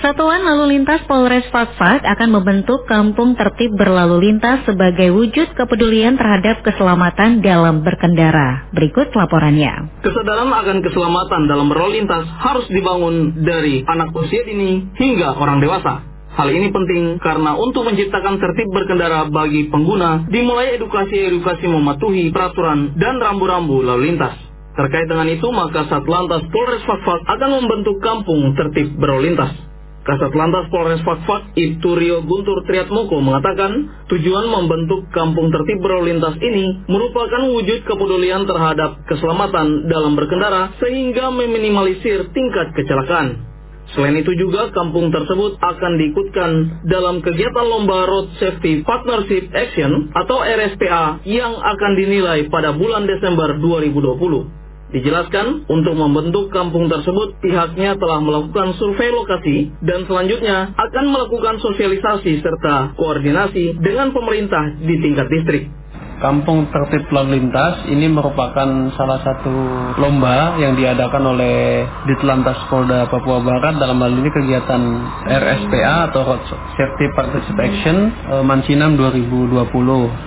Satuan 0.10 0.42
Lalu 0.42 0.74
Lintas 0.74 1.06
Polres 1.06 1.46
Fakfak 1.54 2.02
akan 2.02 2.42
membentuk 2.42 2.90
kampung 2.90 3.38
tertib 3.38 3.78
berlalu 3.78 4.26
lintas 4.26 4.66
sebagai 4.66 5.14
wujud 5.14 5.54
kepedulian 5.54 6.18
terhadap 6.18 6.66
keselamatan 6.66 7.46
dalam 7.46 7.86
berkendara. 7.86 8.74
Berikut 8.74 9.14
laporannya. 9.14 10.02
Kesadaran 10.02 10.50
akan 10.50 10.82
keselamatan 10.82 11.46
dalam 11.46 11.70
berlalu 11.70 12.02
lintas 12.02 12.26
harus 12.42 12.66
dibangun 12.74 13.46
dari 13.46 13.86
anak 13.86 14.10
usia 14.18 14.42
dini 14.50 14.90
hingga 14.98 15.38
orang 15.38 15.62
dewasa. 15.62 16.02
Hal 16.34 16.50
ini 16.58 16.74
penting 16.74 17.22
karena 17.22 17.54
untuk 17.54 17.86
menciptakan 17.86 18.42
tertib 18.42 18.66
berkendara 18.74 19.30
bagi 19.30 19.70
pengguna, 19.70 20.26
dimulai 20.26 20.74
edukasi-edukasi 20.82 21.70
mematuhi 21.70 22.34
peraturan 22.34 22.98
dan 22.98 23.22
rambu-rambu 23.22 23.86
lalu 23.86 24.10
lintas. 24.10 24.34
Terkait 24.74 25.06
dengan 25.06 25.30
itu, 25.30 25.46
maka 25.54 25.86
Satlantas 25.86 26.50
Polres 26.50 26.82
Fakfak 26.82 27.30
akan 27.30 27.62
membentuk 27.62 28.02
kampung 28.02 28.58
tertib 28.58 28.98
berlalu 28.98 29.38
lintas. 29.38 29.69
Kasat 30.00 30.32
Lantas 30.32 30.72
Polres 30.72 31.04
Fakfak 31.04 31.54
Ibtu 31.60 31.90
Rio 32.00 32.24
Guntur 32.24 32.64
Triatmoko 32.64 33.20
mengatakan 33.20 34.08
tujuan 34.08 34.48
membentuk 34.48 35.12
kampung 35.12 35.52
tertib 35.52 35.84
berlalu 35.84 36.16
lintas 36.16 36.40
ini 36.40 36.88
merupakan 36.88 37.44
wujud 37.52 37.84
kepedulian 37.84 38.48
terhadap 38.48 39.04
keselamatan 39.12 39.92
dalam 39.92 40.16
berkendara 40.16 40.72
sehingga 40.80 41.30
meminimalisir 41.36 42.32
tingkat 42.32 42.72
kecelakaan. 42.80 43.50
Selain 43.98 44.14
itu 44.22 44.30
juga 44.38 44.70
kampung 44.70 45.10
tersebut 45.10 45.58
akan 45.58 45.92
diikutkan 45.98 46.52
dalam 46.86 47.26
kegiatan 47.26 47.66
lomba 47.66 48.06
Road 48.06 48.38
Safety 48.38 48.86
Partnership 48.86 49.50
Action 49.50 50.14
atau 50.14 50.46
RSPA 50.46 51.26
yang 51.26 51.58
akan 51.58 51.92
dinilai 51.98 52.46
pada 52.54 52.78
bulan 52.78 53.10
Desember 53.10 53.58
2020. 53.58 54.59
Dijelaskan, 54.90 55.70
untuk 55.70 55.94
membentuk 55.94 56.50
kampung 56.50 56.90
tersebut, 56.90 57.38
pihaknya 57.46 57.94
telah 58.02 58.20
melakukan 58.26 58.74
survei 58.82 59.14
lokasi 59.14 59.70
dan 59.86 60.10
selanjutnya 60.10 60.74
akan 60.74 61.06
melakukan 61.14 61.62
sosialisasi 61.62 62.42
serta 62.42 62.98
koordinasi 62.98 63.78
dengan 63.78 64.10
pemerintah 64.10 64.82
di 64.82 64.96
tingkat 64.98 65.30
distrik. 65.30 65.79
Kampung 66.20 66.68
Tertib 66.68 67.08
Lalu 67.16 67.40
Lintas 67.40 67.88
ini 67.88 68.12
merupakan 68.12 68.68
salah 69.00 69.20
satu 69.24 69.52
lomba 69.96 70.60
yang 70.60 70.76
diadakan 70.76 71.36
oleh 71.36 71.88
Ditlantas 72.12 72.60
Polda 72.68 73.08
Papua 73.08 73.40
Barat 73.40 73.80
dalam 73.80 74.04
hal 74.04 74.12
ini 74.12 74.28
kegiatan 74.28 74.82
RSPA 75.26 76.12
atau 76.12 76.22
Road 76.28 76.44
Safety 76.76 77.08
Participation 77.16 78.12
eh, 78.36 78.44
Mansinam 78.44 79.00
2020. 79.00 79.64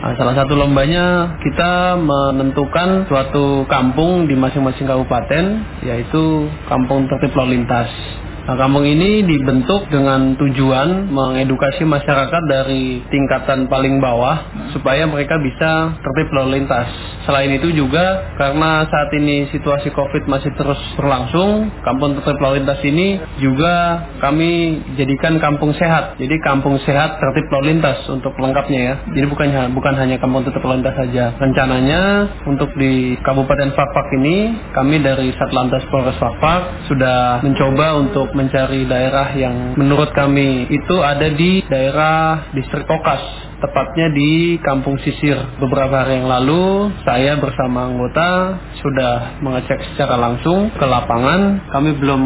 Nah, 0.01 0.13
salah 0.17 0.35
satu 0.35 0.57
lombanya 0.57 1.37
kita 1.45 2.01
menentukan 2.01 3.05
suatu 3.13 3.69
kampung 3.69 4.25
di 4.25 4.35
masing-masing 4.35 4.89
kabupaten 4.89 5.45
yaitu 5.85 6.49
Kampung 6.73 7.05
Tertib 7.05 7.37
Lalu 7.37 7.61
Lintas. 7.61 8.22
Nah, 8.43 8.59
kampung 8.59 8.83
ini 8.83 9.23
dibentuk 9.23 9.87
dengan 9.87 10.35
tujuan 10.35 11.15
mengedukasi 11.15 11.87
masyarakat 11.87 12.43
dari 12.51 12.99
tingkatan 13.07 13.71
paling 13.71 14.03
bawah 14.03 14.35
supaya 14.75 15.07
mereka 15.07 15.39
bisa 15.39 15.95
tertib 16.03 16.29
lalu 16.35 16.59
lintas. 16.59 16.91
Selain 17.23 17.55
itu 17.55 17.71
juga 17.71 18.35
karena 18.35 18.83
saat 18.91 19.15
ini 19.15 19.47
situasi 19.55 19.95
Covid 19.95 20.27
masih 20.27 20.51
terus 20.59 20.81
berlangsung, 20.99 21.71
kampung 21.87 22.19
tertib 22.19 22.43
lalu 22.43 22.67
lintas 22.67 22.83
ini 22.83 23.23
juga 23.39 24.11
kami 24.19 24.83
jadikan 24.99 25.39
kampung 25.39 25.71
sehat. 25.79 26.19
Jadi 26.19 26.35
kampung 26.43 26.83
sehat 26.83 27.23
tertib 27.23 27.47
lalu 27.55 27.79
lintas 27.79 28.03
untuk 28.11 28.35
lengkapnya 28.43 28.81
ya. 28.83 28.95
Jadi 29.15 29.27
bukan 29.31 29.49
bukan 29.71 29.95
hanya 29.95 30.19
kampung 30.19 30.43
tertib 30.43 30.67
lalu 30.67 30.83
lintas 30.83 30.99
saja. 30.99 31.31
Rencananya 31.39 32.03
untuk 32.51 32.75
di 32.75 33.15
Kabupaten 33.23 33.71
Fakfak 33.71 34.07
ini 34.19 34.51
kami 34.75 34.99
dari 34.99 35.31
Satlantas 35.39 35.87
Polres 35.95 36.19
Fakfak 36.19 36.91
sudah 36.91 37.39
mencoba 37.47 38.03
untuk 38.03 38.32
mencari 38.33 38.85
daerah 38.89 39.33
yang 39.37 39.77
menurut 39.79 40.11
kami 40.13 40.69
itu 40.69 40.97
ada 41.01 41.29
di 41.33 41.65
daerah 41.69 42.51
distrik 42.53 42.85
Kokas 42.85 43.53
tepatnya 43.63 44.11
di 44.11 44.59
Kampung 44.59 44.99
Sisir. 44.99 45.39
Beberapa 45.63 46.03
hari 46.03 46.19
yang 46.19 46.27
lalu, 46.27 46.91
saya 47.07 47.39
bersama 47.39 47.87
anggota 47.87 48.59
sudah 48.83 49.39
mengecek 49.39 49.95
secara 49.95 50.19
langsung 50.19 50.75
ke 50.75 50.83
lapangan. 50.83 51.71
Kami 51.71 51.95
belum 52.03 52.23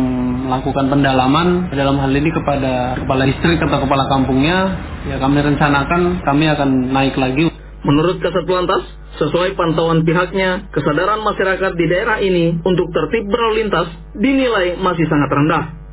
melakukan 0.48 0.88
pendalaman 0.88 1.68
dalam 1.76 2.00
hal 2.00 2.08
ini 2.08 2.32
kepada 2.32 2.96
kepala 2.96 3.28
distrik 3.28 3.60
atau 3.60 3.84
kepala 3.84 4.08
kampungnya. 4.08 4.58
Ya 5.12 5.20
kami 5.20 5.44
rencanakan 5.44 6.24
kami 6.24 6.44
akan 6.50 6.70
naik 6.90 7.14
lagi 7.20 7.52
Menurut 7.86 8.18
Kasat 8.18 8.50
Lantas, 8.50 8.82
sesuai 9.14 9.54
pantauan 9.54 10.02
pihaknya, 10.02 10.66
kesadaran 10.74 11.22
masyarakat 11.22 11.72
di 11.78 11.86
daerah 11.86 12.18
ini 12.18 12.58
untuk 12.66 12.90
tertib 12.90 13.30
berlalu 13.30 13.62
lintas 13.62 13.86
dinilai 14.18 14.74
masih 14.82 15.06
sangat 15.06 15.30
rendah. 15.30 15.85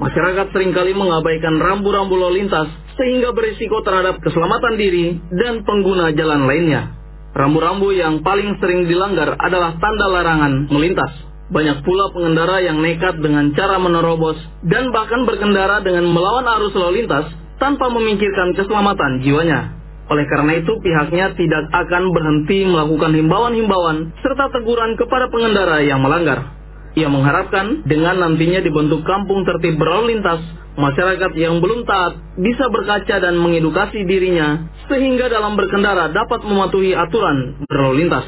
Masyarakat 0.00 0.56
sering 0.56 0.72
kali 0.72 0.96
mengabaikan 0.96 1.60
rambu-rambu 1.60 2.16
lalu 2.16 2.40
lintas 2.40 2.72
sehingga 2.96 3.36
berisiko 3.36 3.84
terhadap 3.84 4.16
keselamatan 4.24 4.80
diri 4.80 5.20
dan 5.28 5.60
pengguna 5.68 6.08
jalan 6.16 6.48
lainnya. 6.48 6.96
Rambu-rambu 7.36 7.92
yang 7.92 8.24
paling 8.24 8.56
sering 8.64 8.88
dilanggar 8.88 9.36
adalah 9.36 9.76
tanda 9.76 10.08
larangan 10.08 10.72
melintas. 10.72 11.12
Banyak 11.52 11.84
pula 11.84 12.08
pengendara 12.16 12.64
yang 12.64 12.80
nekat 12.80 13.20
dengan 13.20 13.52
cara 13.52 13.76
menerobos 13.76 14.40
dan 14.64 14.88
bahkan 14.88 15.28
berkendara 15.28 15.84
dengan 15.84 16.08
melawan 16.08 16.48
arus 16.48 16.72
lalu 16.72 17.04
lintas 17.04 17.28
tanpa 17.60 17.92
memikirkan 17.92 18.56
keselamatan 18.56 19.20
jiwanya. 19.20 19.76
Oleh 20.10 20.26
karena 20.26 20.58
itu, 20.58 20.72
pihaknya 20.80 21.36
tidak 21.38 21.64
akan 21.70 22.10
berhenti 22.10 22.66
melakukan 22.66 23.14
himbauan-himbauan 23.14 24.10
serta 24.24 24.50
teguran 24.50 24.98
kepada 24.98 25.30
pengendara 25.30 25.84
yang 25.86 26.02
melanggar. 26.02 26.59
Ia 26.98 27.06
mengharapkan 27.06 27.86
dengan 27.86 28.18
nantinya 28.18 28.58
dibentuk 28.58 29.06
kampung 29.06 29.46
tertib 29.46 29.78
berlalu 29.78 30.18
lintas, 30.18 30.42
masyarakat 30.74 31.38
yang 31.38 31.62
belum 31.62 31.86
taat 31.86 32.18
bisa 32.34 32.66
berkaca 32.66 33.22
dan 33.22 33.38
mengedukasi 33.38 34.02
dirinya 34.02 34.66
sehingga 34.90 35.30
dalam 35.30 35.54
berkendara 35.54 36.10
dapat 36.10 36.42
mematuhi 36.42 36.98
aturan 36.98 37.62
berlalu 37.70 38.06
lintas. 38.06 38.26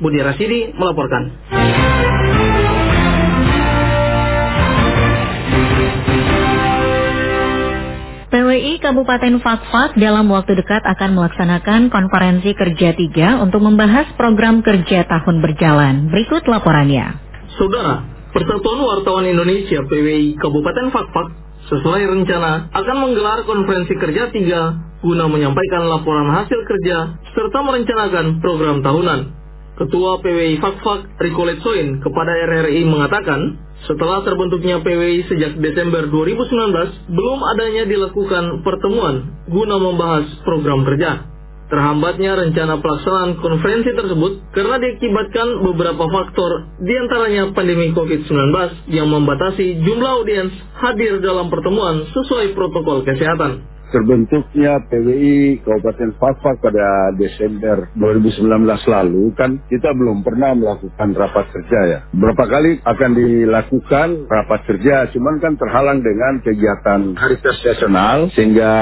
Budi 0.00 0.24
Rasidi 0.24 0.72
melaporkan. 0.72 1.36
PWI 8.28 8.76
Kabupaten 8.84 9.40
Fakfak 9.40 9.96
dalam 9.96 10.28
waktu 10.28 10.56
dekat 10.56 10.84
akan 10.84 11.16
melaksanakan 11.16 11.88
konferensi 11.88 12.52
kerja 12.52 12.92
tiga 12.92 13.40
untuk 13.40 13.64
membahas 13.64 14.08
program 14.20 14.60
kerja 14.60 15.04
tahun 15.08 15.40
berjalan. 15.40 16.12
Berikut 16.12 16.44
laporannya. 16.44 17.27
Saudara, 17.58 18.06
Persatuan 18.30 18.78
Wartawan 18.86 19.26
Indonesia 19.26 19.82
PWI 19.82 20.38
Kabupaten 20.38 20.94
Fakfak 20.94 21.26
sesuai 21.66 22.06
rencana 22.06 22.70
akan 22.70 22.96
menggelar 23.02 23.42
konferensi 23.50 23.98
kerja 23.98 24.30
tiga 24.30 24.78
guna 25.02 25.26
menyampaikan 25.26 25.90
laporan 25.90 26.30
hasil 26.30 26.54
kerja 26.54 27.18
serta 27.34 27.58
merencanakan 27.66 28.38
program 28.38 28.78
tahunan. 28.86 29.20
Ketua 29.74 30.22
PWI 30.22 30.62
Fakfak 30.62 31.18
Riko 31.18 31.42
Letsoin 31.50 31.98
kepada 31.98 32.30
RRI 32.46 32.86
mengatakan, 32.86 33.58
setelah 33.90 34.22
terbentuknya 34.22 34.78
PWI 34.78 35.26
sejak 35.26 35.58
Desember 35.58 36.06
2019, 36.06 37.10
belum 37.10 37.40
adanya 37.42 37.90
dilakukan 37.90 38.62
pertemuan 38.62 39.34
guna 39.50 39.82
membahas 39.82 40.30
program 40.46 40.86
kerja. 40.86 41.26
Terhambatnya 41.68 42.32
rencana 42.32 42.80
pelaksanaan 42.80 43.44
konferensi 43.44 43.92
tersebut 43.92 44.40
karena 44.56 44.80
diakibatkan 44.80 45.68
beberapa 45.68 46.08
faktor 46.08 46.64
di 46.80 46.96
antaranya 46.96 47.52
pandemi 47.52 47.92
COVID-19 47.92 48.32
yang 48.88 49.12
membatasi 49.12 49.84
jumlah 49.84 50.12
audiens 50.16 50.48
hadir 50.80 51.20
dalam 51.20 51.52
pertemuan 51.52 52.08
sesuai 52.08 52.56
protokol 52.56 53.04
kesehatan 53.04 53.77
terbentuknya 53.90 54.82
PWI 54.86 55.64
Kabupaten 55.64 56.10
Fakfak 56.16 56.60
pada 56.60 57.12
Desember 57.16 57.88
2019 57.96 58.48
lalu 58.88 59.32
kan 59.34 59.60
kita 59.68 59.92
belum 59.96 60.22
pernah 60.22 60.52
melakukan 60.54 61.16
rapat 61.16 61.46
kerja 61.52 61.80
ya. 61.88 61.98
Berapa 62.12 62.44
kali 62.44 62.80
akan 62.84 63.10
dilakukan 63.16 64.08
rapat 64.28 64.60
kerja, 64.68 65.08
cuman 65.12 65.40
kan 65.40 65.54
terhalang 65.56 66.00
dengan 66.04 66.40
kegiatan 66.44 67.16
hari 67.16 67.36
nasional 67.42 68.28
sehingga 68.32 68.72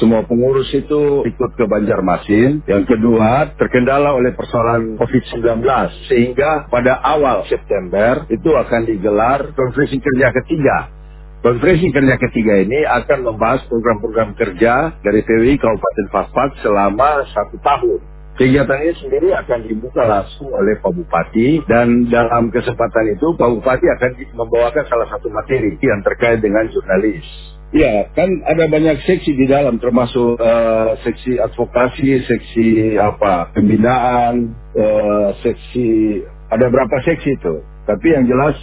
semua 0.00 0.24
pengurus 0.24 0.70
itu 0.72 1.24
ikut 1.28 1.50
ke 1.56 1.64
Banjarmasin. 1.68 2.64
Yang 2.64 2.84
kedua 2.96 3.54
terkendala 3.56 4.16
oleh 4.16 4.32
persoalan 4.32 4.96
COVID-19 4.96 5.64
sehingga 6.08 6.66
pada 6.68 7.00
awal 7.00 7.44
September 7.48 8.24
itu 8.32 8.50
akan 8.52 8.82
digelar 8.88 9.52
konferensi 9.52 10.00
kerja 10.00 10.28
ketiga 10.42 11.03
Konferensi 11.44 11.92
kerja 11.92 12.16
ketiga 12.16 12.56
ini 12.56 12.88
akan 12.88 13.28
membahas 13.28 13.60
program-program 13.68 14.32
kerja 14.32 14.96
dari 15.04 15.20
PWI 15.20 15.60
Kabupaten 15.60 16.06
Fakfak 16.08 16.56
selama 16.64 17.20
satu 17.36 17.60
tahun. 17.60 18.00
Kegiatan 18.40 18.80
ini 18.80 18.94
sendiri 18.96 19.28
akan 19.36 19.68
dibuka 19.68 20.08
langsung 20.08 20.48
oleh 20.56 20.80
Pak 20.80 20.96
Bupati 20.96 21.60
dan 21.68 22.08
dalam 22.08 22.48
kesempatan 22.48 23.12
itu 23.12 23.36
Pak 23.36 23.60
Bupati 23.60 23.86
akan 23.92 24.10
membawakan 24.40 24.88
salah 24.88 25.04
satu 25.12 25.28
materi 25.28 25.76
yang 25.84 26.00
terkait 26.00 26.40
dengan 26.40 26.64
jurnalis. 26.72 27.28
Ya, 27.76 28.08
kan 28.16 28.40
ada 28.48 28.64
banyak 28.64 29.04
seksi 29.04 29.36
di 29.36 29.44
dalam 29.44 29.76
termasuk 29.76 30.40
uh, 30.40 30.96
seksi 31.04 31.44
advokasi, 31.44 32.24
seksi 32.24 32.96
apa 32.96 33.52
pembinaan, 33.52 34.56
uh, 34.80 35.36
seksi 35.44 36.24
ada 36.48 36.72
berapa 36.72 36.96
seksi 37.04 37.36
itu. 37.36 37.60
Tapi 37.84 38.06
yang 38.16 38.24
jelas 38.24 38.56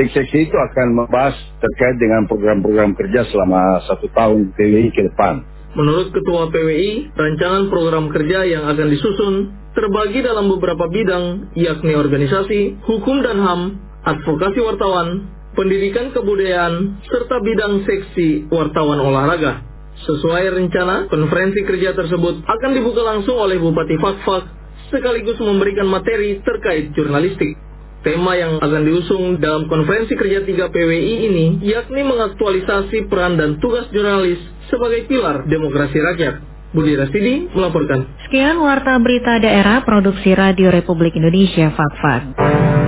Seksi-seksi 0.00 0.48
itu 0.48 0.56
akan 0.56 0.96
membahas 0.96 1.36
terkait 1.60 2.00
dengan 2.00 2.24
program-program 2.24 2.96
kerja 2.96 3.20
selama 3.28 3.84
satu 3.84 4.08
tahun 4.16 4.56
PWI 4.56 4.88
ke 4.96 5.12
depan. 5.12 5.44
Menurut 5.76 6.08
Ketua 6.16 6.48
PWI, 6.48 7.12
rancangan 7.12 7.68
program 7.68 8.08
kerja 8.08 8.48
yang 8.48 8.64
akan 8.64 8.86
disusun 8.88 9.52
terbagi 9.76 10.24
dalam 10.24 10.48
beberapa 10.56 10.88
bidang, 10.88 11.52
yakni 11.52 11.92
organisasi, 11.92 12.80
hukum 12.80 13.20
dan 13.20 13.44
HAM, 13.44 13.60
advokasi 14.08 14.64
wartawan, 14.64 15.28
pendidikan 15.52 16.16
kebudayaan, 16.16 17.04
serta 17.04 17.36
bidang 17.44 17.84
seksi 17.84 18.48
wartawan 18.48 19.04
olahraga. 19.04 19.68
Sesuai 20.00 20.48
rencana, 20.56 21.12
konferensi 21.12 21.60
kerja 21.60 21.92
tersebut 21.92 22.40
akan 22.48 22.70
dibuka 22.72 23.04
langsung 23.04 23.36
oleh 23.36 23.60
Bupati 23.60 24.00
Fakfak 24.00 24.48
sekaligus 24.88 25.36
memberikan 25.44 25.92
materi 25.92 26.40
terkait 26.40 26.96
jurnalistik. 26.96 27.68
Tema 28.00 28.32
yang 28.32 28.56
akan 28.64 28.82
diusung 28.88 29.36
dalam 29.44 29.68
konferensi 29.68 30.16
kerja 30.16 30.40
3 30.40 30.72
PWI 30.72 31.14
ini 31.28 31.46
yakni 31.60 32.00
mengaktualisasi 32.00 33.12
peran 33.12 33.36
dan 33.36 33.60
tugas 33.60 33.92
jurnalis 33.92 34.40
sebagai 34.72 35.04
pilar 35.04 35.44
demokrasi 35.44 36.00
rakyat. 36.00 36.34
Budi 36.70 36.94
Rastidi 36.96 37.50
melaporkan. 37.52 38.06
Sekian 38.24 38.56
warta 38.62 38.94
berita 39.02 39.42
daerah 39.42 39.82
produksi 39.82 40.32
Radio 40.32 40.70
Republik 40.70 41.18
Indonesia 41.18 41.68
Fakfak. 41.74 42.79